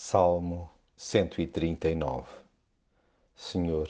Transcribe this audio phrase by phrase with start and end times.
[0.00, 2.28] Salmo 139
[3.34, 3.88] Senhor,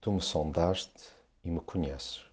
[0.00, 1.12] tu me sondaste
[1.44, 2.24] e me conheces.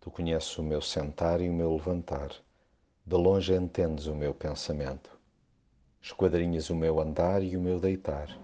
[0.00, 2.30] Tu conheces o meu sentar e o meu levantar.
[3.04, 5.10] De longe entendes o meu pensamento.
[6.00, 8.38] Esquadrinhas o meu andar e o meu deitar,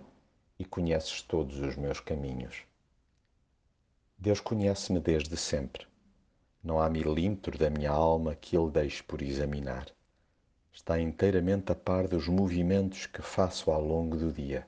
[0.59, 2.65] e conheces todos os meus caminhos.
[4.19, 5.87] Deus conhece-me desde sempre.
[6.65, 9.87] Não há milímetro da minha alma que Ele deixe por examinar
[10.73, 14.67] está inteiramente a par dos movimentos que faço ao longo do dia,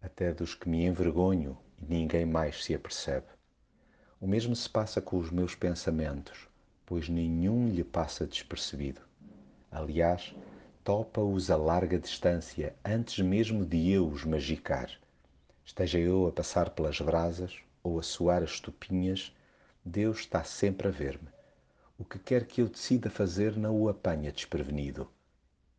[0.00, 3.26] até dos que me envergonho e ninguém mais se apercebe.
[4.20, 6.48] O mesmo se passa com os meus pensamentos,
[6.86, 9.00] pois nenhum lhe passa despercebido.
[9.70, 10.34] Aliás,
[10.84, 14.90] topa-os a larga distância antes mesmo de eu os magicar.
[15.64, 19.34] Esteja eu a passar pelas brasas ou a suar as tupinhas,
[19.84, 21.28] Deus está sempre a ver-me
[22.02, 25.08] o que quer que eu decida fazer não o apanha desprevenido.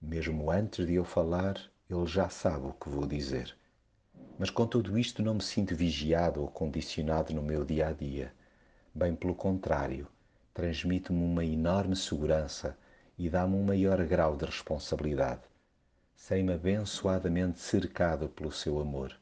[0.01, 1.59] Mesmo antes de eu falar,
[1.89, 3.53] ele já sabe o que vou dizer.
[4.39, 8.33] Mas com tudo isto não me sinto vigiado ou condicionado no meu dia a dia.
[8.95, 10.07] Bem pelo contrário,
[10.53, 12.77] transmite-me uma enorme segurança
[13.17, 15.41] e dá-me um maior grau de responsabilidade.
[16.15, 19.13] Sei-me abençoadamente cercado pelo seu amor.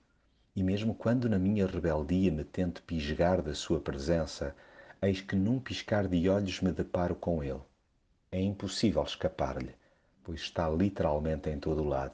[0.55, 4.55] E mesmo quando na minha rebeldia me tento pisgar da sua presença,
[5.03, 7.59] eis que num piscar de olhos me deparo com ele.
[8.31, 9.73] É impossível escapar-lhe,
[10.23, 12.13] pois está literalmente em todo o lado.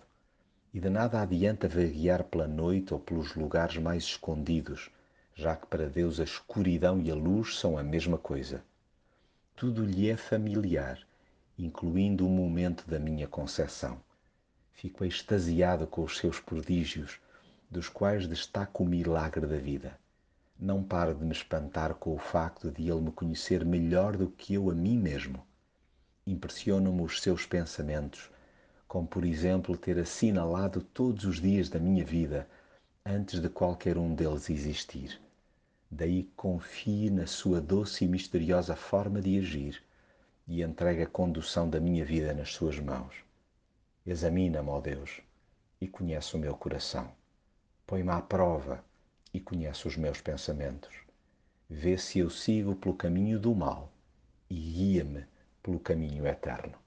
[0.73, 4.89] E de nada adianta vaguear pela noite ou pelos lugares mais escondidos,
[5.35, 8.63] já que para Deus a escuridão e a luz são a mesma coisa.
[9.53, 10.97] Tudo lhe é familiar,
[11.59, 13.99] incluindo o momento da minha concepção.
[14.71, 17.19] Fico extasiado com os seus prodígios,
[17.69, 19.99] dos quais destaco o milagre da vida
[20.59, 24.55] não paro de me espantar com o facto de ele me conhecer melhor do que
[24.55, 25.45] eu a mim mesmo.
[26.25, 28.31] Impressionam-me os seus pensamentos,
[28.87, 32.49] como por exemplo ter assinalado todos os dias da minha vida
[33.05, 35.21] antes de qualquer um deles existir.
[35.91, 39.81] Daí confie na sua doce e misteriosa forma de agir
[40.47, 43.15] e entregue a condução da minha vida nas suas mãos.
[44.05, 45.21] Examina-me, ó Deus,
[45.79, 47.11] e conhece o meu coração.
[47.85, 48.83] Põe-me à prova
[49.33, 50.95] e conhece os meus pensamentos.
[51.69, 53.91] Vê se eu sigo pelo caminho do mal
[54.49, 55.25] e guia-me
[55.61, 56.77] pelo caminho eterno.